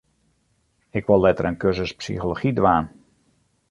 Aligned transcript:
Ik 0.99 1.05
wol 1.09 1.23
letter 1.25 1.47
in 1.51 1.59
kursus 1.63 1.95
psychology 2.01 2.51
dwaan. 2.59 2.85